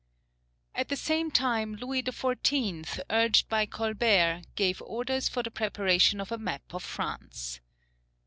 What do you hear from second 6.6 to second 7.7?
of France.